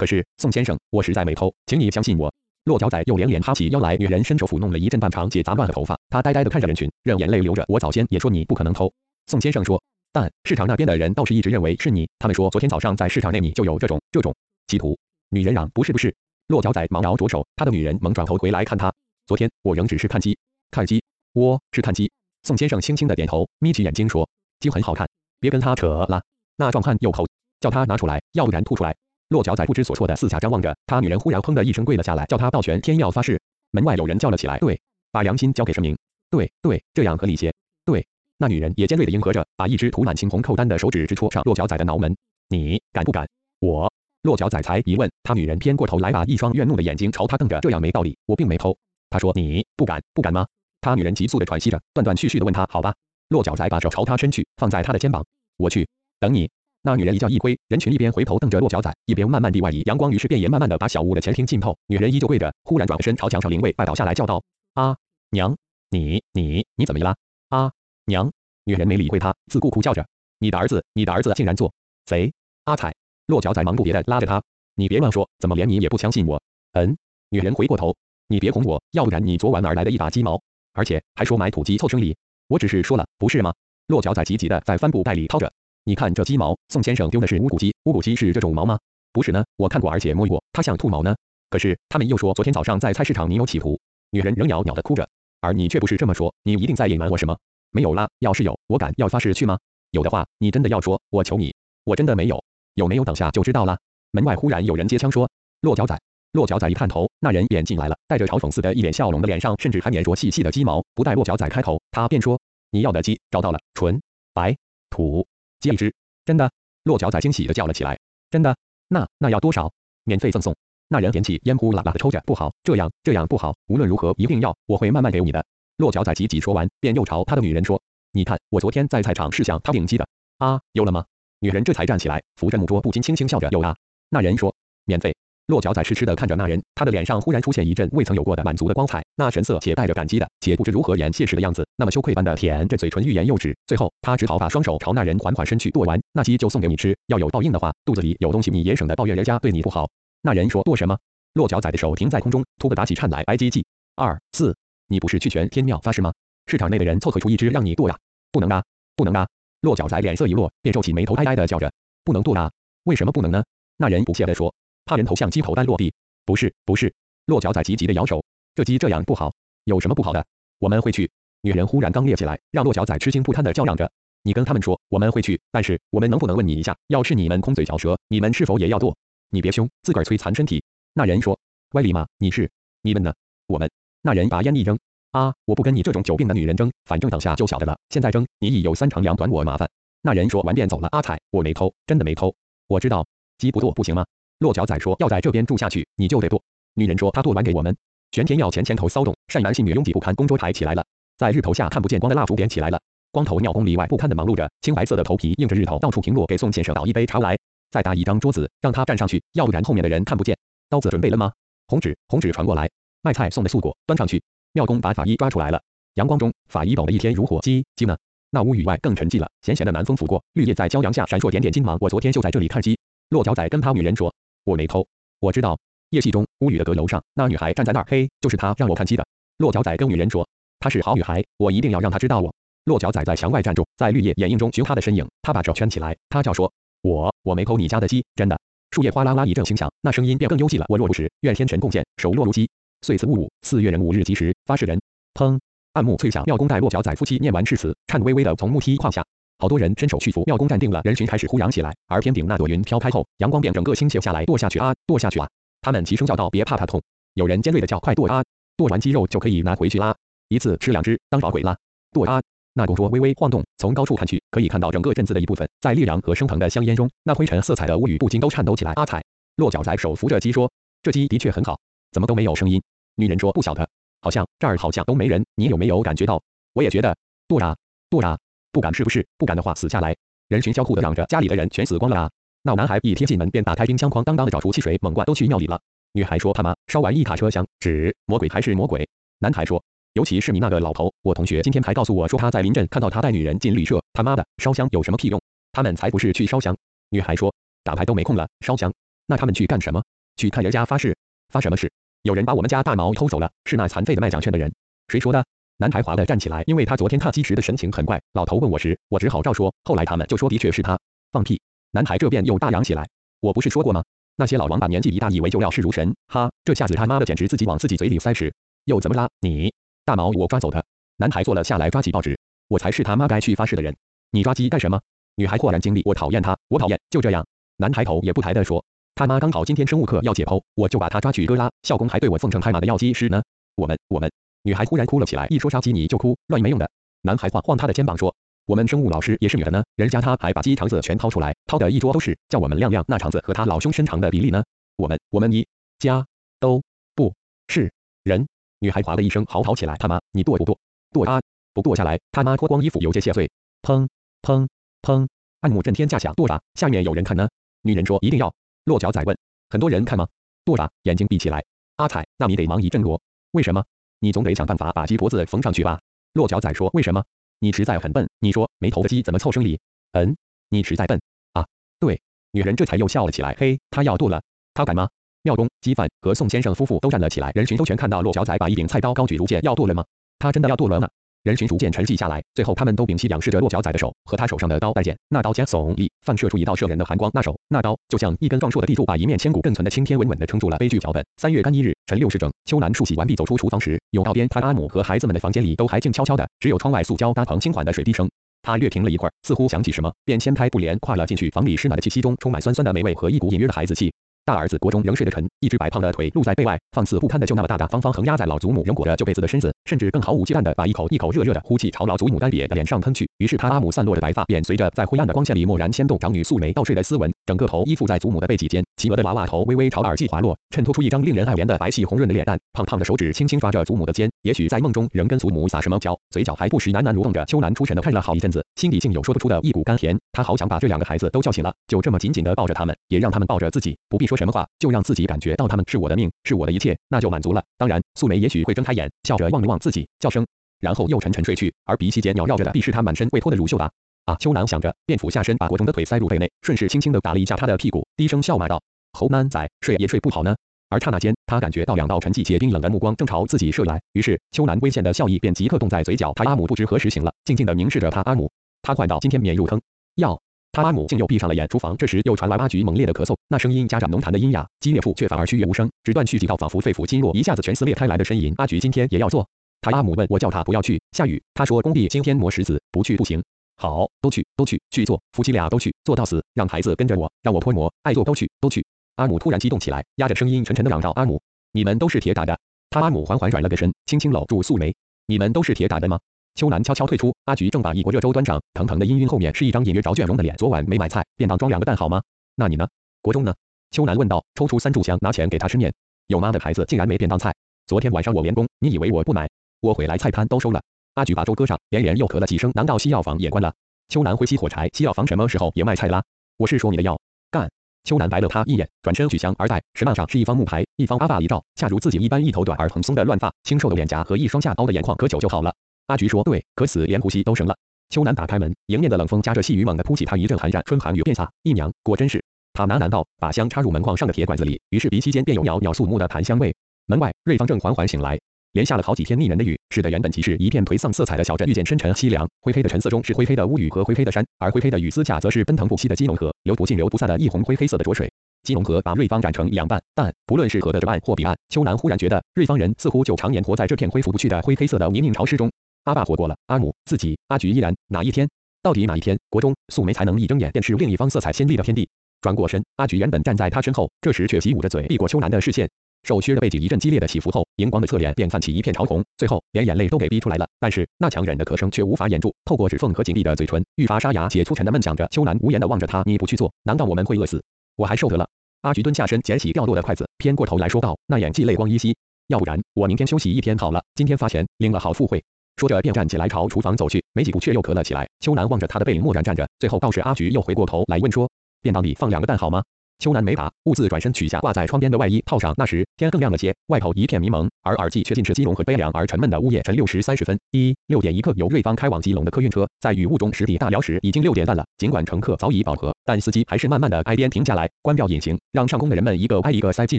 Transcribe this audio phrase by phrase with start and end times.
[0.00, 2.32] 可是宋先生，我实在没偷，请你相信我。
[2.64, 7.62] 落脚仔又连连哈起腰来，女人伸手抚弄了一阵半长且杂乱的头发，她呆呆地看着人群，任眼泪流着。
[7.68, 8.90] 我早先也说你不可能偷。
[9.26, 14.34] 宋先生说，但市场那边的人倒是一直认为是你，他们说昨天早上在市场内你就有这种这种
[14.68, 14.96] 企图。
[15.28, 16.14] 女人嚷，不是不是。
[16.46, 18.90] 落脚仔忙摇着手，他的女人猛转头回来看他。
[19.26, 20.38] 昨天我仍只是看鸡，
[20.70, 21.02] 看鸡，
[21.34, 22.10] 我是看鸡。
[22.44, 24.26] 宋先生轻轻的点头，眯起眼睛说，
[24.60, 25.06] 鸡很好看，
[25.40, 26.22] 别跟他扯了。
[26.56, 27.26] 那壮汉又口
[27.60, 28.96] 叫他拿出来，要不然吐出来。
[29.30, 33.40] 落脚仔不知所措的四下张望着，他女人忽然砰的一声跪了下来，叫他抱拳天要发誓。
[33.70, 34.80] 门外有人叫了起来，对，
[35.12, 35.96] 把良心交给神明，
[36.30, 37.52] 对对，这样合理些，
[37.84, 38.04] 对。
[38.38, 42.16] 那女人也尖锐的应和着，把一只涂满青红扣丹的手指直戳上落脚仔的脑门。
[42.48, 43.28] 你敢不敢？
[43.60, 48.76] 我落脚仔才一问，他女人偏过头来，把一双怨怒的眼睛朝他瞪着，这样没道理，我并没偷。
[49.10, 50.44] 他说你不敢不敢吗？
[50.80, 52.92] 他女人急速的喘息着，断断续续的问他，好吧。
[53.28, 55.24] 落脚仔把手朝他伸去，放在他的肩膀，
[55.56, 55.86] 我去，
[56.18, 56.50] 等你。
[56.82, 61.76] 那女人一叫一挥，人群一边回头瞪着落脚仔，一边慢慢地外移，阳光于是便也慢慢的把小屋的前厅浸透。
[61.86, 64.96] 女人依旧跪着，忽然转身朝墙上灵位拜倒下来，叫道：“啊，
[65.30, 65.54] 娘，
[65.90, 67.14] 你你你怎么啦？
[67.50, 67.70] 啊，
[68.06, 68.32] 娘！”
[68.64, 70.06] 女人没理会他，自顾哭叫着
[70.40, 71.70] ：“你的儿子，你的儿子竟然做
[72.06, 72.32] 贼！”
[72.64, 72.94] 阿彩，
[73.26, 74.42] 落脚仔忙不迭的拉着他
[74.74, 76.40] ：“你别乱说，怎么连你也不相信我？”
[76.72, 76.96] 嗯，
[77.28, 77.94] 女人回过头
[78.28, 80.40] ：“你别哄我，要不然你昨晚哪儿来的一把鸡毛？
[80.72, 82.16] 而且还说买土鸡凑生理，
[82.48, 83.52] 我只是说了，不是吗？”
[83.88, 85.52] 落脚仔急急的在帆布袋里掏着。
[85.84, 88.78] 你看这鸡毛，宋先生丢的是乌骨鸡，乌骨鸡是这种毛吗？
[89.12, 91.14] 不是呢，我看过而且摸过，它像兔毛呢。
[91.48, 93.80] 可是他们又说昨天早上在菜市场你有企图。
[94.10, 95.08] 女人仍袅袅的哭着，
[95.40, 97.36] 而你却不是这么说，你一定在隐瞒我什么？
[97.70, 99.58] 没有啦，要是有，我敢要发誓去吗？
[99.90, 102.42] 有的话，你真的要说，我求你，我真的没有，
[102.74, 103.78] 有没有等下就知道了。
[104.10, 105.98] 门外忽然有人接枪说，落脚仔，
[106.32, 110.84] 落脚仔一探头，那人便进来了，带着嘲讽似的一脸笑容的脸上，甚至还粘着细细的鸡毛。
[110.94, 114.00] 不待落脚仔开口，他便说，你要的鸡找到了，纯
[114.34, 114.56] 白
[114.90, 115.26] 土。
[115.60, 115.94] 接一只，
[116.24, 116.50] 真的！
[116.84, 117.98] 落脚仔惊喜的叫了起来，
[118.30, 118.56] 真的？
[118.88, 119.70] 那那要多少？
[120.04, 120.56] 免费赠送。
[120.88, 125.44] 那人点起烟，呼啦啦的抽着，不好，这样这样不好，无论如何一定要，我会慢慢给你的。
[125.76, 127.80] 落脚仔急急说完，便又朝他的女人说，
[128.12, 130.08] 你看，我昨天在菜场是向他领鸡的
[130.38, 131.04] 啊，有了吗？
[131.38, 133.76] 女人这才站起来，扶着木桌，不禁轻轻笑着，有啊。
[134.08, 135.14] 那人说，免费。
[135.50, 143.54] 落脚仔痴痴的看着那人，他的脸上忽然出现一阵未曾有过的满足的光彩，那神色且带着感激的，且不知如何言谢时的样子，那么羞愧般的舔着嘴唇，欲言又止。
[143.66, 146.96] 最后，他只好把双手朝那人缓缓伸去，剁完那鸡就送给你吃。
[147.08, 149.90] 要有报应的话，肚子里有东西，你也省得抱怨人家对你不好。
[150.22, 150.96] 那人说剁什么？
[151.34, 153.24] 落脚仔的手停在空中，突的打起颤来。
[153.24, 153.64] 白鸡记
[153.96, 154.56] 二四，
[154.86, 156.12] 你不是去全天庙发誓吗？
[156.46, 157.98] 市场内的人凑合出一只让你剁呀？
[158.30, 158.62] 不能啊，
[158.94, 159.26] 不能啊！
[159.62, 161.72] 落脚仔脸色一落，便皱起眉头，哀哀的叫着，
[162.04, 162.50] 不能剁啊？
[162.84, 163.42] 为什么不能呢？
[163.76, 164.54] 那人不屑的说。
[164.90, 165.94] 他人头像鸡头般落地，
[166.26, 166.92] 不是不是，
[167.26, 168.24] 落脚仔急急的摇手，
[168.56, 170.26] 这鸡这样不好，有什么不好的？
[170.58, 171.08] 我们会去。
[171.42, 173.88] 女人忽然刚烈起来，让落脚仔吃惊不堪的叫嚷着，
[174.24, 178.96] 你跟他们说我们会去，但是我们能不能问你一下，要是你们空嘴嚼舌，你们是否也要剁？
[179.28, 180.60] 你别凶，自个儿摧残身体。
[180.92, 181.38] 那人说，
[181.74, 182.08] 歪理吗？
[182.18, 182.50] 你是？
[182.82, 183.14] 你们呢？
[183.46, 183.70] 我们。
[184.02, 184.76] 那人把烟一扔，
[185.12, 187.78] 啊，我不跟你这种久病的女人争，反正等下就晓得了。
[187.90, 189.70] 现在争，你已有三长两短，我麻烦。
[190.02, 190.88] 那人说完便走了。
[190.90, 192.34] 阿彩，我没偷，真的没偷。
[192.66, 193.06] 我知道，
[193.38, 194.04] 鸡不剁不行吗？
[194.40, 196.42] 落脚仔说：“要在这边住下去，你就得剁。”
[196.74, 197.76] 女人说：“她剁完给我们。”
[198.10, 200.84] 玄天庙前前头骚动，善男信女拥挤不堪，供桌台起来了，
[201.18, 202.80] 在日头下看不见光的蜡烛点起来了。
[203.12, 206.26] 光头庙宫里外不堪的忙碌着，青白色的头皮映着日头，到处平落。
[206.26, 207.38] 给宋先生倒一杯茶来，
[207.70, 210.36] 再搭一张桌子，让他站上去，要不然后面的人看不见。
[210.70, 211.30] 刀子准备了吗？
[211.66, 212.70] 红纸，红纸传过来。
[213.02, 214.22] 卖菜送的素果端上去。
[214.54, 215.60] 庙公把法医抓出来了。
[215.94, 217.40] 阳光中，法医抖了一天如火。
[217.40, 217.94] 鸡鸡呢？
[218.30, 221.76] 那屋宇外更沉寂了，咸咸的南风拂过，绿叶在骄阳下闪烁点点金芒。
[221.80, 222.78] 我昨天就在这里看鸡。
[223.10, 224.12] 落脚仔跟他女人说。
[224.44, 224.86] 我没偷，
[225.20, 225.58] 我知道。
[225.90, 229.04] 夜戏中，屋宇的阁楼上，那女孩站在那儿，嘿，就是她让我看鸡的。
[229.38, 230.28] 落脚仔跟女人说，
[230.60, 232.32] 她是好女孩，我一定要让她知道我。
[232.64, 236.52] 落脚仔在墙外站住，在绿叶掩映中寻她的身影，他把手圈起来，他叫说，
[236.82, 238.38] 我我没偷你家的鸡，真的。
[238.70, 240.66] 树叶哗啦啦一阵轻响，那声音便更幽寂了。
[240.68, 242.48] 我若不识，愿天神共鉴，手落如鸡。
[242.82, 244.80] 岁次戊午，四月壬午日吉时，发誓人。
[245.14, 245.40] 砰，
[245.72, 246.22] 暗木脆响。
[246.24, 249.04] 庙公带落脚仔夫妻念完誓词，颤巍巍的从木梯跨下。
[249.40, 251.74] 好多人伸手去扶，庙公站定了，人群开始呼嚷起来。
[251.88, 255.26] 而天顶那朵云飘开后，阳光便整个倾泻下来，剁下去啊，剁下去啊！
[255.62, 256.80] 他们齐声叫道：“别怕，它痛。”
[257.14, 258.22] 有人尖锐的叫：“快剁啊！
[258.56, 259.96] 剁完鸡肉就可以拿回去啦，
[260.28, 261.56] 一次吃两只，当宝鬼啦！”
[261.90, 262.20] 剁啊！
[262.52, 268.72] 那公桌微微晃动，从高处看去，可以看到整个镇子的一部分，在烈阳和升腾的香烟中，那灰尘色彩的屋宇不禁都颤抖起来。
[268.72, 269.02] 阿彩，
[269.36, 270.50] 落脚仔手扶着鸡说
[270.82, 271.58] ：“这鸡的确很好，
[271.92, 272.60] 怎么都没有声音？”
[272.96, 273.66] 女人说：“不晓得，
[274.02, 276.20] 好像这儿好像都没人，你有没有感觉到？”
[276.52, 276.96] 我也觉得，
[277.28, 277.56] 剁啊，
[277.88, 278.18] 剁啊！
[278.52, 279.06] 不敢是不是？
[279.16, 279.96] 不敢的话死下来。
[280.28, 282.10] 人群交互的嚷着，家里的人全死光了啊！
[282.42, 285.60] 那男孩一贴进门便打开冰箱筐，当当的找出汽水，猛灌，都去庙里了。
[285.92, 288.88] 女孩说：“他妈烧完一卡车香纸，魔鬼还是魔鬼。”
[289.18, 289.62] 男孩说
[289.94, 295.20] ：“尤其是你那个老头，我同学今天还告诉我说他在临镇看到他带女人进旅社，他妈的烧香有什么屁用？
[295.52, 296.56] 他们才不是去烧香。”
[296.90, 298.72] 女孩说：“打牌都没空了，烧香，
[299.06, 299.82] 那他们去干什么？”
[300.16, 300.96] 去看人家发誓，
[301.28, 301.70] 发什么誓？
[302.02, 304.52] 有人把我们家大毛偷走了，是那残废的卖奖券的人。
[304.88, 305.24] 谁说的？
[305.60, 308.00] 男孩滑的站起来，因为他昨天看鸡时的神情很怪。
[308.14, 309.54] 老头问我时，我只好照说。
[309.64, 310.78] 后来他们就说的确是他。
[311.12, 311.38] 放屁！
[311.72, 312.88] 男孩这边又大嚷起来。
[313.20, 313.84] 我不是说过吗？
[314.16, 315.94] 那些老王把年纪一大，以为就料事如神。
[316.08, 318.32] 哈，这下子他妈的简直自己往自己嘴里塞屎。
[318.64, 319.06] 又怎么啦？
[319.20, 319.52] 你
[319.84, 320.64] 大毛我抓走的。
[320.96, 322.18] 男孩坐了下来，抓起报纸。
[322.48, 323.76] 我才是他妈该去发誓的人。
[324.12, 324.80] 你抓鸡干什么？
[325.16, 326.80] 女孩豁然经历，我讨厌他，我讨厌。
[326.88, 327.26] 就这样，
[327.58, 328.64] 男孩头也不抬的说。
[328.94, 331.50] 他妈刚好今天生物课要解剖，我就把他抓去割啦。
[331.64, 333.22] 校工还对我奉承拍马的药剂师呢。
[333.56, 334.10] 我们我们，
[334.42, 336.70] 女孩忽然哭了起来，一说杀鸡你就哭，乱没用的。
[337.02, 338.14] 男孩晃晃她的肩膀说，
[338.46, 344.42] 我们生物老师也是女的呢，人家她还把鸡肠子全掏出来，掏的一桌都是，叫我们亮亮那肠子和她老兄身长的比例呢。
[344.76, 345.46] 我们我们一
[345.78, 346.06] 家
[346.38, 346.62] 都
[346.94, 347.12] 不
[347.48, 347.70] 是
[348.02, 348.26] 人。
[348.60, 350.58] 女孩哗的一声嚎啕起来，他妈，你剁不剁？
[350.92, 351.20] 剁啊！
[351.52, 353.30] 不剁下来，他妈脱光衣服有些谢罪。
[353.62, 353.88] 砰
[354.22, 354.46] 砰
[354.82, 355.08] 砰，
[355.40, 356.40] 按摩震天价响，剁啥？
[356.54, 357.28] 下面有人看呢。
[357.62, 358.32] 女人说一定要。
[358.64, 359.16] 落脚仔问
[359.48, 360.06] ：“很多人看吗？”
[360.44, 360.70] 剁啥？
[360.82, 361.42] 眼睛闭起来。
[361.76, 363.00] 阿彩，那你得忙一阵罗。
[363.32, 363.64] 为什么？
[364.00, 365.78] 你总得想办法把鸡脖子缝上去吧。
[366.14, 367.04] 落脚仔说：“为什么？
[367.38, 368.08] 你实在很笨。
[368.18, 369.60] 你说没头的鸡怎么凑生理？
[369.92, 370.16] 嗯，
[370.48, 371.00] 你实在笨
[371.32, 371.46] 啊。
[371.78, 372.00] 对，
[372.32, 373.36] 女人这才又笑了起来。
[373.38, 374.20] 嘿，她要剁了，
[374.54, 374.88] 她敢吗？
[375.22, 377.30] 庙公、鸡贩和宋先生夫妇都站了起来。
[377.34, 379.84] 人群都全看到落脚仔把一柄菜刀高举如剑，要剁了吗？
[380.18, 380.88] 他真的要剁了吗？
[381.22, 384.96] 人群逐渐沉寂下来，最后他们都屏息仰视着落脚仔的手和他手上的刀带剑。
[385.10, 387.10] 那刀尖耸立，放射出一道射人的寒光。
[387.12, 390.56] 那手，那刀，就像一根壮硕的地柱，把一面千古更存的青天稳稳地撑住了。
[390.56, 391.04] 悲剧脚本。
[391.18, 398.08] 三月干一日，晨六时整，秋兰漱洗完毕，走出厨房时，甬道边，他阿母和孩子们的房间里都还静悄悄的，只有窗外塑胶搭棚轻缓的水滴声。
[398.40, 401.28] 他略停了一会儿，似乎想起什么，便掀开布帘，跨了进去。
[401.28, 403.92] 房里湿暖的气息中，充满酸酸的霉味和一股隐约的孩子气。
[404.30, 413.10] 大儿子国中仍睡得沉，一只白胖的腿露在背外，放肆不堪的就那么大大方方横压在老祖母仍裹着旧被子的身子，甚至更毫无忌惮的把一口一口热热的呼气朝老祖母干瘪的脸上喷去。
[413.18, 422.38] 于是他阿母散落的白发便随着在灰暗的光线里蓦然牵动长女素梅倒睡的丝纹，整个头依附在祖母的背脊间，齐额的娃娃头微微朝耳际滑落，衬托出一张令人爱怜的白皙红润的脸蛋。
[422.52, 427.24] 胖胖的手指轻轻抓着祖母的肩，也许在梦中仍跟祖母撒什么娇，嘴角还不时喃喃蠕动着。
[427.24, 429.98] 秋兰出神的看了好一阵子，心里竟有说不出的一股甘甜。
[430.12, 435.06] 她好想把这两个孩子都叫醒了，就这么紧紧的抱着他们，也让他们抱着自己，不必说什么话，就让自己。
[435.06, 437.42] 感觉到他们是我的命，是我的一切，那就满足了。
[437.56, 440.26] 当然，素梅也许会睁开眼，笑着望了望自己，叫声，
[440.60, 441.52] 然后又沉沉睡去。
[441.64, 443.70] 而鼻息间缭绕着的，必是她满身未脱的乳臭吧？
[444.04, 444.14] 啊！
[444.20, 448.60] 秋兰想着，便俯下身，把国中的腿塞入被内，顺势轻轻地打了一下他的屁股，低声笑骂道
[448.92, 450.36] ：“猴男仔，睡也睡不好呢。”
[450.68, 456.12] 而刹那间，他感觉到两道沉寂且冰冷的目光正朝自己射来，于是秋兰微现的笑意便即刻冻在嘴角。
[456.14, 458.30] 他阿母不知何时醒了，静静地凝视着他阿母。
[458.62, 459.60] 他唤道：“今天免入坑，
[459.96, 460.20] 要。”
[460.52, 461.48] 他阿母竟又闭上了眼。
[461.48, 468.34] 厨房这时又传来阿菊猛烈的咳嗽，那声音夹着浓痰的阴哑，激烈处却反而虚越无声，只断续几道仿佛肺腑经络一下子全撕裂开来的呻吟。
[468.36, 469.26] 阿菊今天也要做。
[469.60, 471.22] 他阿母问我叫他不要去，下雨。
[471.34, 473.22] 他说工地今天磨石子，不去不行。
[473.56, 478.64] 好，都去都去去做，夫妻俩都去做到死，让孩子跟着我，让我泼磨，爱做都去都去。
[478.96, 481.20] 阿母突然激动起来，压着声音沉沉的嚷道：“阿母，
[481.52, 482.38] 你们都是铁打的。”
[482.70, 484.74] 他阿母缓缓转了个身，轻轻搂住素梅
[485.06, 485.98] ：“你们都是铁打的吗？”
[486.34, 490.34] 秋兰悄悄退出，阿菊正把一锅热粥端上，腾腾的氤氲后面是一张隐约着倦容的脸。
[490.36, 492.00] 昨晚没买菜，便当装两个蛋好吗？
[492.36, 492.66] 那你呢？
[493.02, 493.34] 国中呢？
[493.70, 495.72] 秋兰问道，抽出三炷香，拿钱给他吃面。
[496.06, 497.32] 有妈的孩子竟然没便当菜。
[497.66, 499.28] 昨天晚上我连工，你以为我不买？
[499.60, 500.60] 我回来菜摊都收了。
[500.94, 503.52] 阿菊把粥搁上，连连又咳了几声，难道西药房也关了？
[503.88, 506.02] 秋兰挥熄火柴，西药房什么时候也卖菜啦？
[506.36, 506.98] 我是说你的药，
[507.30, 507.50] 干。
[507.84, 509.62] 秋兰白了他一眼，转身举香而待。
[509.74, 515.54] 石幔上是一方木牌，一方阿爸遗照，恰如自己一般，一头短而蓬松的乱发，清瘦的脸颊和一双下凹的眼眶，可久就好了。
[515.90, 517.56] 阿菊说：“对，可死连呼吸都生了。”
[517.90, 521.28] 秋楠打开门，迎面的冷风夹着细雨猛地扑起，他一阵寒战，春寒雨便洒。
[521.42, 522.22] 一娘，果真是。
[522.52, 526.54] 他喃喃道，把香插入门框上的铁管子里，于是鼻息间便有袅袅肃穆的檀香味。
[526.86, 528.18] 门外，瑞芳正缓缓醒来，
[528.52, 532.28] 连下了好几天腻人的雨，使得原本即是一片颓丧色彩的小镇愈见深沉凄凉。
[532.40, 538.10] 灰黑的晨色中是灰黑的屋宇和灰黑的山，而灰黑的雨丝下则是奔腾不息的基隆河，流不尽流不散的一红灰黑色的浊水。
[538.42, 545.50] 基隆河把瑞芳染成两半，但不论是河的这岸或彼岸，秋楠忽然觉得瑞芳人似乎就常年活在这片恢复不去的灰黑色的泥泞潮湿中。
[545.90, 547.74] 阿爸活过了，阿母、自己、阿菊依然。
[547.88, 548.28] 哪一天？
[548.62, 549.18] 到底哪一天？
[549.28, 551.88] 国中，素梅才能一睁眼便是另一方色彩鲜丽的天地。
[552.20, 555.68] 转过身，阿菊原本站在他身后，这时却习捂着嘴，避过秋楠的视线。
[556.04, 560.46] 瘦削的背脊一阵激烈的起伏后，荧光的侧脸便泛起一片潮红，最后连眼泪都给逼出来了。
[560.60, 565.08] 但是那强忍的咳声却无法掩住，透过指缝和紧闭的嘴唇，愈发沙哑且粗沉的闷响着。
[565.10, 567.42] 秋楠无言的望着他，你不去做，难道我们会饿死？
[567.74, 568.28] 我还受得了。
[568.60, 571.96] 阿菊蹲下身，捡起掉落的筷子，偏过头来说道，那演技泪光依稀。
[572.28, 575.24] 要不然我明天休息一天好了，今天发钱领了好付会。
[575.56, 578.08] 说着，便站起来朝厨房走去，没几步却又咳了起来。
[578.20, 579.46] 秋楠望着他的背影，默然站着。
[579.58, 581.30] 最后，倒是阿菊又回过头来问说
[581.60, 582.62] ：“便当里放两个蛋好吗？”
[583.00, 585.54] 秋楠没答，兀自转身取下挂在窗边的外衣套上。
[585.56, 589.62] 那时天更亮了些，外头一片迷蒙，而耳际却尽是基隆和悲凉而沉闷的呜咽。
[589.62, 594.62] 晨六时三十分，一六点一刻，由瑞芳开往基隆的客运车在雨雾中驶抵大寮时，已经六点半了。
[594.76, 599.98] 尽管乘客早已饱和，但司机还是慢慢的挨边停下来，关掉引擎，让上工的人们一个挨一个塞进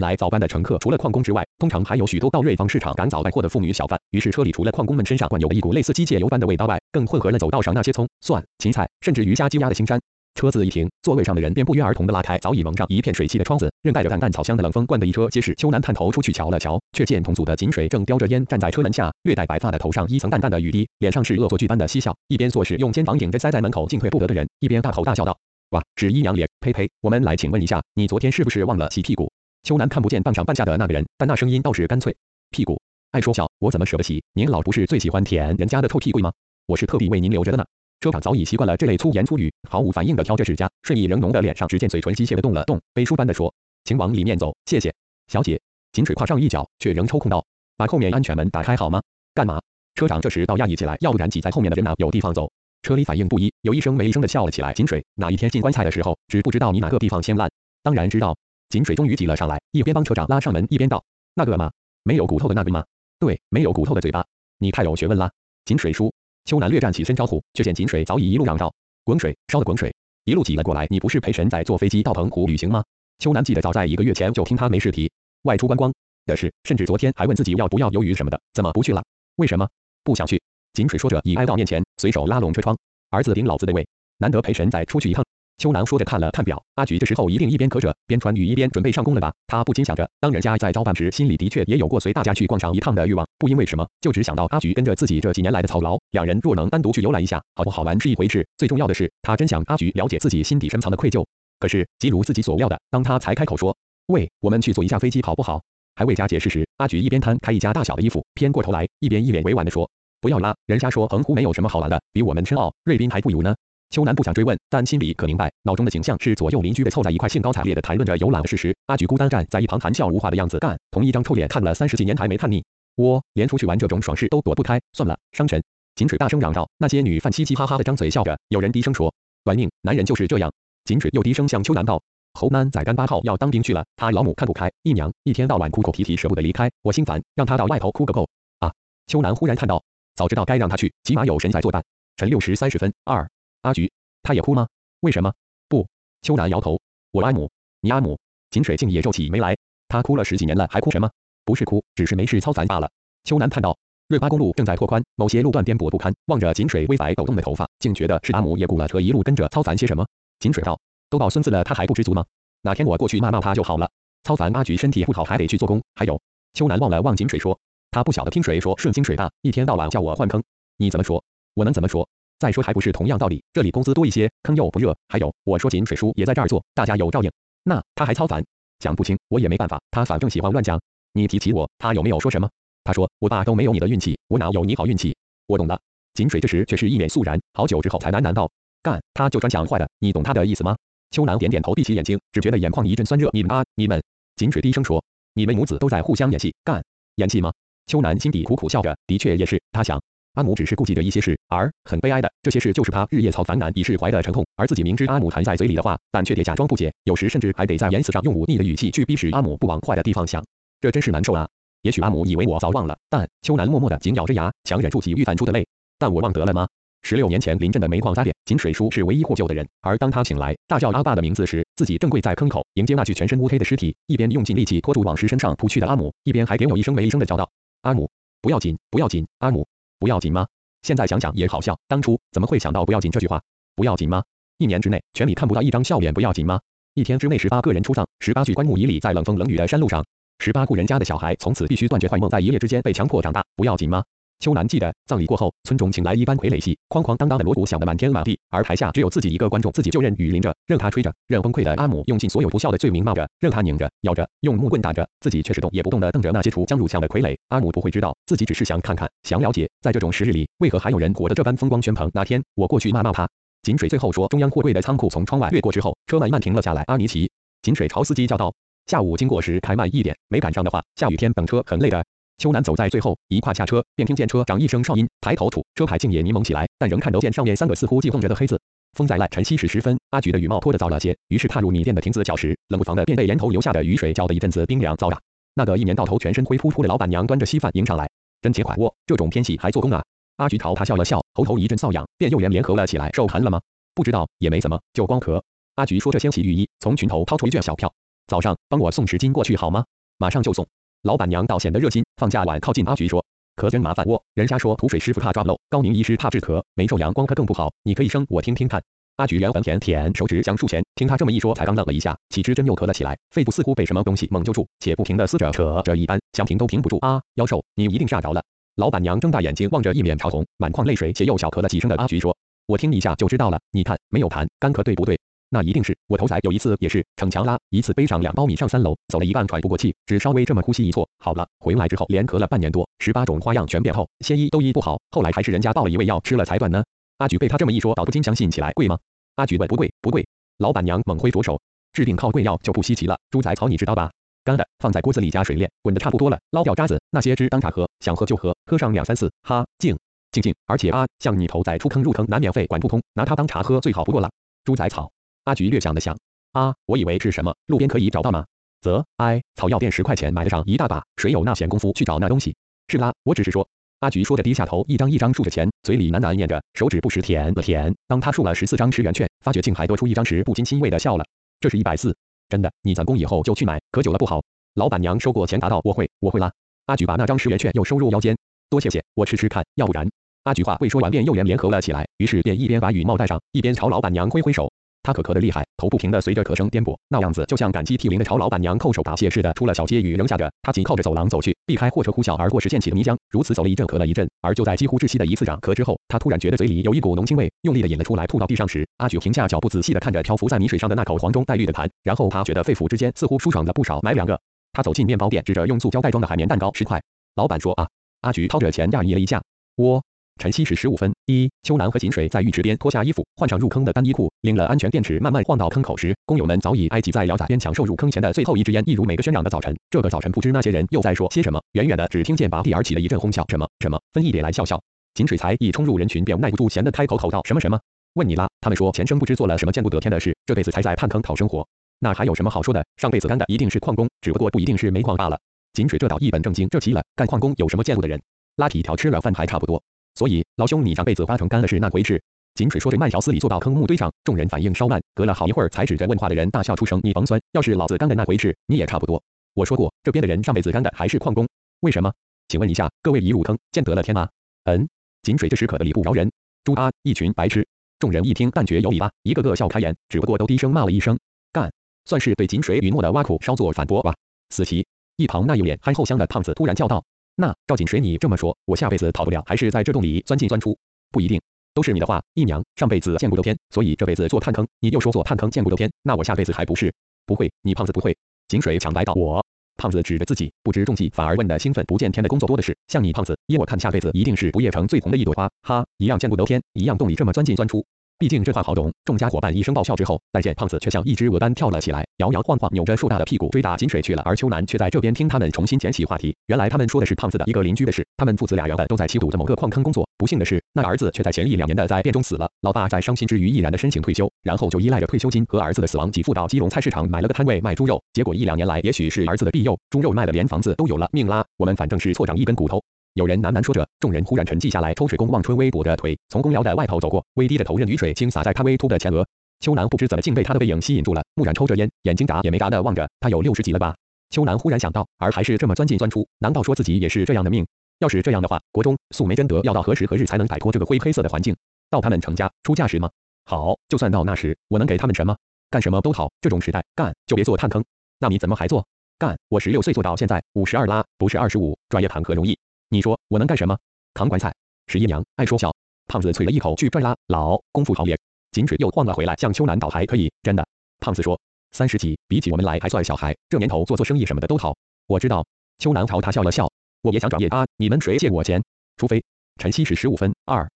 [0.00, 0.14] 来。
[0.14, 3.98] 早班的乘客除了矿工之外，通常还有许多到瑞芳市场赶早带货的妇女小贩。
[4.10, 9.98] 于是车里除了矿工们身上惯有的一股类似机械油般的味道外，更混合了走道上那些葱、蒜、芹菜，甚至鱼虾鸡鸭的腥膻。
[10.34, 15.54] 车子一停，座位上的人便不约而同地拉开早已蒙上一片水汽的窗子，任带着淡淡草香的冷风灌得一车皆是。
[15.54, 25.36] 秋楠探头出去瞧了瞧，却见同组的井水正叼着烟站在车门下，略带白发的头上一层淡淡的雨滴，脸上是恶作剧般的嬉笑，一边做事用肩膀顶着塞在门口进退不得的人，一边大口大笑道
[25.70, 26.90] ：“哇，是一娘脸，呸呸！
[27.00, 29.30] 我们来请问一下，你昨天是不是忘了洗屁股？”
[29.62, 32.16] 秋楠看不见半上半下的那个人，但那声音倒是干脆
[32.50, 34.24] ：“屁股，爱说笑，我怎么舍得洗？
[34.32, 36.32] 您老不是最喜欢舔人家的臭屁股吗？
[36.66, 37.64] 我是特地为您留着的呢。”
[38.02, 43.54] 车长早已习惯了这类粗言粗语，毫无反应的挑着指甲，睡意仍浓的脸上，只见嘴唇机械的动了动，背书般的说
[43.84, 44.92] ：“请往里面走，谢谢，
[45.28, 45.60] 小姐。”
[45.92, 47.46] 井水跨上一脚，却仍抽空道
[47.78, 49.00] ：“把后面安全门打开好吗？”
[49.34, 49.60] 干嘛？
[49.94, 52.50] 车长这时倒压抑起来，要不然挤在后面的人哪有地方走？
[52.82, 54.72] 车里反应不一，有一声没一声的笑了起来。
[54.72, 57.48] 井水，哪一天进棺材的时候，只不知道你哪个地方先烂？
[57.84, 58.36] 当然知道。
[58.68, 61.04] 井水终于挤了上来，一边帮车长拉上门，一边道
[61.36, 61.70] ：“那个吗？
[62.02, 62.84] 没有骨头的那个吗？
[63.20, 64.24] 对，没有骨头的嘴巴。
[64.58, 65.30] 你太有学问啦。”
[65.66, 66.12] 井水叔。
[66.44, 68.72] 秋楠略站起身招呼，却见井水早已一路嚷道
[69.04, 69.94] ：“滚水，烧的滚水！”
[70.24, 70.86] 一路挤了过来。
[70.90, 72.82] 你不是陪神仔坐飞机到澎湖旅行吗？
[73.18, 75.10] 秋楠记得早在一个月前就听他没事提
[75.42, 75.92] 外出观光
[76.26, 79.02] 的事，甚至昨天还问自己要不要鱿鱼什么的，怎么不去了？
[79.36, 79.68] 为什么
[80.02, 80.40] 不想去？
[80.72, 82.76] 井水说着，已挨到面前，随手拉拢车窗
[83.10, 83.86] ：“儿子顶老子的位，
[84.18, 85.24] 难得陪神仔出去一趟。”
[85.58, 89.32] 秋楠说着看了看表，阿菊这时候一定一边咳着，边穿雨衣边准备上工了吧？
[89.46, 101.24] 他不禁想着，当人家在招办时，心里的确也有过随大家去逛上一趟的欲望，不因为什么，就只想到阿菊跟着自己这几年来的操劳，两人若能单独去游览一下，好不好玩是一回事，最重要的是，他真想阿菊了解自己心底深藏的愧疚。
[101.60, 103.76] 可是，即如自己所料的，当他才开口说
[104.08, 105.62] ：“喂，我们去坐一下飞机好不好？”
[105.94, 109.88] 还未加解释时，阿菊一边摊开一家大小的衣服，偏过头来，一边一脸委婉地说
[110.20, 113.54] ：“不要啦，人家说澎湖没有什么好玩的，比我们深澳、瑞滨还不如呢。”
[113.92, 118.74] 秋楠不想追问，但心里可明白，脑中的景象是左右邻居被凑在一块，兴高采烈地谈论着游览的事实。
[118.86, 120.58] 阿菊孤单站在一旁，谈笑无话的样子。
[120.60, 122.64] 干，同一张臭脸看了三十几年还没看腻。
[122.96, 125.62] 我连出去玩这种爽事都躲不开，算了，伤神。
[125.94, 128.38] 井水大声嚷道，那些女犯嘻嘻哈哈的张嘴笑着。
[128.48, 129.12] 有人低声说，
[129.44, 130.50] 玩命，男人就是这样。
[130.86, 138.26] 井水又低声向秋楠道，侯楠在干八号要当兵去了，他老母看不开，一娘一天到晚哭哭啼啼，舍不得离开，我心烦，让他到外头哭个够。
[138.60, 138.72] 啊！
[139.06, 139.82] 秋楠忽然叹道，
[140.14, 141.82] 早知道该让他去，起码有神在作伴。
[142.16, 143.28] 晨六时三十分，二，
[143.62, 143.90] 阿菊。
[144.22, 144.68] 他也哭吗？
[145.00, 145.32] 为什么？
[145.68, 145.88] 不，
[146.20, 146.80] 秋楠摇头。
[147.10, 147.50] 我阿母，
[147.80, 148.18] 你阿母。
[148.50, 149.56] 井水竟也皱起眉来。
[149.88, 151.10] 他哭了十几年了，还哭什么？
[151.44, 152.90] 不是哭，只是没事操烦罢了。
[153.24, 153.76] 秋楠叹道。
[154.08, 156.12] 瑞八公路正在拓宽，某些路段颠簸不堪。
[156.26, 160.06] 望着井水微白抖动的头发，竟觉得是阿母也雇了车一路跟着操烦些什么。
[160.38, 160.78] 井水道。
[161.08, 162.24] 都抱孙子了，他还不知足吗？
[162.62, 163.90] 哪天我过去骂骂他就好了。
[164.24, 165.82] 操烦阿菊身体不好，还得去做工。
[165.94, 166.20] 还有，
[166.54, 167.58] 秋楠望了望井水说，
[167.90, 170.42] 他不晓得听谁说顺金水大，一天到晚叫我换坑。
[170.78, 171.22] 你怎么说？
[171.52, 172.08] 我能怎么说？
[172.42, 174.96] 再说还不是同样道理，这里工资多一些，坑又不热。
[175.06, 177.30] 还有，我说井水叔也在这儿做，大家有照应。
[177.62, 178.44] 那他还操烦，
[178.80, 179.80] 讲不清，我也没办法。
[179.92, 180.80] 他反正喜欢乱讲。
[181.12, 182.50] 你提起我，他有没有说什么？
[182.82, 185.14] 他说我爸都没有你的运气，我哪有你好运气？
[185.46, 185.78] 我懂了。
[186.14, 188.50] 井水这时却是一脸肃然，好久之后才喃喃道：
[188.82, 190.76] 干，他就专讲坏的，你懂他的意思吗？
[191.12, 193.30] 秋楠点点头，闭起眼睛，只觉得眼眶一阵酸热。
[193.32, 194.02] 你们啊，你们。
[194.34, 196.82] 井水低声说：你们母子都在互相演戏，干，
[197.14, 197.52] 演戏吗？
[197.86, 200.02] 秋楠心底苦苦笑着，的确也是，他想。
[200.34, 204.44] 阿母只是顾忌着一些事，而很悲哀的，这些事就是他日夜操烦难以释怀的沉痛。
[204.56, 210.42] 而自己明知阿母含在嘴里的话，但却得假装不解，有时甚至还得在言辞上用忤逆的语气去逼使阿母不往坏的地方想，
[210.80, 211.48] 这真是难受啊！
[211.82, 215.66] 也许阿母以为我早忘了，但秋楠默默的紧咬着牙，强忍住几欲泛出的泪。
[215.98, 216.66] 但我忘得了吗？
[217.02, 219.68] 十六年前临镇的煤矿扎炼，井水叔是唯一获救的人。
[219.80, 227.50] 而当他醒来，大叫阿爸的名字时，自己正跪在坑口迎接那具全身乌黑的尸体，一边用尽力气拖住往石身上扑去的阿母，一边还给我一声没一声的叫道
[227.82, 228.08] ：“阿母，
[228.40, 229.66] 不要紧，不要紧，阿母。”
[230.02, 230.44] 不要紧吗？
[230.82, 233.40] 现在想想也好笑，当初怎么会想到不要紧这句话？
[233.76, 234.20] 不要紧吗？
[234.58, 236.58] 一年之内全里看不到一张笑脸，不要紧吗？
[236.94, 240.04] 一天之内十八个人出丧，十八具棺木遗里在冷风冷雨的山路上，
[240.40, 244.02] 十八户人家的小孩从此必须断绝坏梦，在一夜之间被强迫长大，不要紧吗？
[244.42, 257.36] 秋楠记得葬礼过后，村中请来一班傀儡戏，哐哐当当的锣鼓响得满天满地，而台下只有自己一个观众，自己就任雨淋着，任他吹着，任崩溃的阿母用尽所有不孝的罪名骂着，任他拧着、咬着，用木棍打着，自己却是动也不动的瞪着那些出将入相的傀儡。
[257.50, 262.10] 阿母不会知道，自己只是想看看，想了解，在这种时日里，为何还有人活得这般风光轩蓬。
[262.12, 263.28] 那天我过去骂骂他。
[263.62, 266.82] 井水最后说，中央货柜的仓库从窗外掠过之后，车慢慢停了下来。
[266.88, 267.30] 阿尼奇，
[267.62, 268.52] 井水朝司机叫道
[268.90, 272.04] ：“下午经过时开慢一点，没赶上的话，下雨天等车很累的。”
[272.42, 278.60] 秋楠走在最后，一跨下车，便听见车长一声哨音，抬头处，车牌竟也迷蒙起来，但仍看得见上面三个似乎悸动着的黑字。
[278.94, 284.96] 风在赖，晨曦时十分，阿菊的羽毛脱得早了些，于是踏入米店的亭子脚时，冷不防的便被檐头流下的雨水浇得一阵子冰凉。
[284.96, 285.16] 糟蹋！
[285.54, 290.02] 那个一年到头全身灰扑扑的老板娘端着稀饭迎上来，真结款窝，这种天气还做工啊！
[290.38, 293.08] 阿菊朝他笑了笑，喉头一阵瘙痒，便又连连合了起来。
[293.12, 293.60] 受寒了吗？
[293.94, 295.40] 不知道，也没怎么，就光咳。
[295.76, 297.94] 阿菊说着掀起浴衣，从裙头掏出一卷小票，
[298.26, 299.84] 早上帮我送十斤过去好吗？
[300.18, 300.66] 马上就送。
[301.02, 303.24] 老板娘倒显得热心，放下碗靠近阿菊说。
[303.56, 307.72] 咳真麻烦，我人家说土水师傅怕抓漏，高明医师怕治咳，没受阳光咳更不好。
[307.82, 308.80] 你可以生我听听看。
[309.16, 310.82] 阿菊圆环舔舔手指，将数钱。
[310.94, 316.98] 听他这么一说，才刚愣了一下，岂知真又咳了起来，肺部似乎被什么东西猛揪住，且不停的撕着扯着一般，想停都停不住。
[316.98, 318.40] 啊，妖兽，你一定吓着了。
[318.76, 322.34] 老板娘睁大眼睛望着一脸潮红、满眶泪水且又小咳了几声的阿菊说
[322.66, 325.18] ：“我听一下就知道了，你看没有痰，干咳对不对？
[325.54, 336.82] 那一定是我头仔有一次也是逞强拉，一次背上两包米上三楼，走了一半喘不过气，只稍微这么呼吸一错，好了，回来之后连咳了半年多，十八种花样全变后，先医都医不好，后来还是人家报了一味药吃了才断呢。”
[337.18, 338.98] 阿菊被他这么一说，倒不禁相信起来，贵吗？
[339.34, 341.60] 阿菊问：“不贵，不贵。”老板娘猛挥着手
[341.92, 343.18] ：“治病靠贵药就不稀奇了。
[343.30, 344.10] 猪仔草你知道吧？
[344.44, 349.98] 干的，放在锅子里加水炼，滚的差不多了，捞掉渣子，那些汁当茶喝，想喝就喝，喝上两三次，哈，静，
[350.30, 350.54] 静静。
[350.66, 354.30] 而且啊，像你头仔出坑入坑难免费管不通，拿它当茶喝最好不过了。
[354.64, 355.12] 猪仔草。”
[355.44, 356.16] 阿菊略想了想
[356.52, 358.44] ：“啊，我以为是什么，路边可以找到吗？
[358.80, 362.54] 啧，哎，草药店十块钱买得上一大把，谁有那闲工夫去找那东西？
[362.88, 363.66] 是啦，我只是说。”
[364.00, 367.94] 阿菊说着，低下头，一张一张数着钱，嘴里喃喃念着，手指不时舔了舔。
[368.08, 371.24] 当他数了十四张十元券，发觉竟还多出一张时，不禁欣慰的笑了。
[371.60, 372.16] 这是一百四，
[372.48, 374.42] 真的，你攒工以后就去买，可久了不好。
[374.74, 376.52] 老板娘收过钱，答道：“我会，我会啦。”
[376.86, 378.36] 阿菊把那张十元券又收入腰间，
[378.68, 380.08] 多谢谢，我吃吃看，要不然……
[380.42, 384.72] 阿菊话未说完，便又连连合了起来，于是便一边把雨帽戴上，一边朝老板娘挥挥手。
[385.02, 389.52] 他可咳得厉害，头不停的随着咳声颠簸，那样子就像感激涕零的朝老板娘叩首答谢似的。
[389.54, 393.16] 出了小街，雨仍下着，他紧靠着走廊走去，避开货车呼啸而过时溅起的泥浆。
[393.30, 404.38] 如此走了一阵，咳了一阵，而就在几乎窒息的一次长咳之后，他突然觉得嘴里有一股浓腥味，用力的引了出来，吐到地上时，阿菊停下脚步，仔细的看着漂浮在泥水上的那口黄中带绿的痰，然后他觉得肺腑之间似乎舒爽了不少，买两个。
[404.72, 407.02] 他走进面包店，指着用塑胶袋装的海绵蛋糕，十块。
[407.34, 407.88] 老板说啊，
[408.20, 409.42] 阿菊掏着钱讶异了一下，
[409.76, 410.02] 我。
[410.38, 418.82] 晨曦时十五分，一秋兰和锦水在浴池边脱下衣服，换上入坑的单衣裤，拎了安全电池，慢慢晃到坑口时，工友们早已挨挤在寮仔边抢受入坑前的最后一支烟。
[418.86, 421.62] 一如每个喧嚷的早晨，这个早晨不知那些人又在说些什么。
[421.72, 424.82] 远远的只听见拔地而起的一阵哄笑，什么什么分一点来笑笑。
[425.14, 427.78] 锦水才一冲入人群，便耐不住闲的开口口道什么什么？
[428.14, 431.66] 问你啦，他们说前生不知做了什么见不得天的事，这辈子才在探坑讨生活。
[432.00, 432.84] 那还有什么好说的？
[432.96, 435.38] 上辈子干的一定是矿工，只不过不一定是煤矿罢了。
[435.72, 438.20] 锦水这倒一本正经，这奇了，干矿工有什么见不得人？
[438.56, 439.82] 拉皮条吃了饭还差不多。
[440.14, 442.22] 所以，老兄，你上辈子挖成干了是那回事？
[442.54, 444.12] 井水说着，慢条斯理坐到坑木堆上。
[444.24, 449.22] 众人反应稍慢，隔了好一会儿，才指着问话的人大笑出声：“你甭酸，要是老子干的那回事，你也差不多。
[449.54, 451.48] 我说过，这边的人上辈子干的还是矿工。
[451.80, 452.12] 为什么？
[452.48, 454.28] 请问一下，各位已入坑，见得了天吗？
[454.64, 454.86] 嗯。
[455.22, 456.30] 井水这时可的理不饶人，
[456.64, 457.66] 猪啊，一群白痴！
[457.98, 461.18] 众人一听，但觉有理吧，一个个笑开颜，只不过都低声骂了一声
[461.52, 461.72] 干，
[462.04, 464.14] 算是对井水允诺的挖苦稍作反驳吧。
[464.50, 464.84] 死棋！
[465.16, 467.02] 一旁那一脸憨厚香的胖子突然叫道。
[467.34, 470.76] 那赵锦水，你这么说，我下辈子逃不了，还是在这洞里钻进钻出？
[471.10, 471.40] 不一定，
[471.72, 472.22] 都是你的话。
[472.34, 474.66] 一娘上辈子见不得天，所以这辈子做探坑。
[474.80, 476.92] 你又说做探坑见不得天，那我下辈子还不是？
[477.24, 478.16] 不会，你胖子不会。
[478.48, 479.44] 锦水抢白道，我
[479.76, 481.84] 胖子指着自己，不知中计，反而问得兴奋。
[481.86, 485.50] 不见天的工作多的是，像你胖子，依我看下辈子一定是不夜城最红的一朵花。
[485.62, 487.84] 哈，一样见不得天，一样洞里这么钻进钻出。
[488.22, 488.88] 毕竟这话好懂。
[489.04, 494.22] 众家伙伴一声爆笑之后，但见胖子却像一只鹅般跳了起来，摇摇晃晃，扭着硕大的屁股追打金水去了。
[494.24, 496.32] 而秋楠却在这边听他们重新捡起话题。
[496.46, 498.06] 原来他们说的是胖子的一个邻居的事。
[498.16, 502.48] 他们父子俩原本都在七堵的某个矿坑工作，不幸的是，那儿子却在前一两年的灾变中死了。
[502.60, 508.00] 老爸在伤心之余毅然的申请退休，然后就依赖着退休金和儿子的死亡给付到基隆菜市场买了个摊位卖猪肉。
[508.12, 511.44] 结果一两年来，也许是儿子的庇佑，猪肉卖了，连房子都有了命啦。
[511.56, 512.80] 我们反正是错长一根骨头。
[513.14, 514.94] 有人喃喃说着，众人忽然沉寂下来。
[514.94, 519.26] 抽水工望春薇跛着腿从公寮的外头走过，微低着头，任雨水倾洒在他微秃的前额。
[519.60, 523.28] 秋楠不知怎么竟被他的背影吸引住了，木然抽着烟，眼睛眨也没眨的望着他。
[523.28, 523.94] 有六十几了吧？
[524.30, 527.66] 秋楠忽然想到，而还是这么钻进钻出，难道说自己也是这样的命？
[527.98, 531.54] 要是这样的话，国中素梅真德要到何时何日才能摆脱这个灰黑色的环境？
[531.90, 533.10] 到他们成家出嫁时吗？
[533.44, 535.36] 好，就算到那时，我能给他们什么？
[535.70, 537.84] 干什么都好，这种时代干就别做炭坑。
[538.18, 538.86] 那你怎么还做？
[539.18, 542.58] 干，我十六岁做到现在，五十二啦，不是二十五，专业谈何容易？
[542.92, 543.74] 你说我能干什么？
[544.12, 544.54] 扛棺材。
[544.86, 545.74] 十一娘爱说笑。
[546.08, 547.16] 胖子啐了一口，去拽拉。
[547.28, 548.18] 老功夫好咧。
[548.50, 550.62] 井水又晃了回来，向秋楠倒还可以，真的。
[551.00, 553.34] 胖子说，三十几，比起我们来还算小孩。
[553.48, 554.76] 这年头做做生意什么的都好。
[555.06, 555.42] 我知道。
[555.78, 556.70] 秋楠朝他笑了笑。
[557.00, 557.64] 我也想转业啊。
[557.78, 558.62] 你们谁借我钱？
[558.98, 559.24] 除非
[559.56, 560.70] 晨曦时十五分二。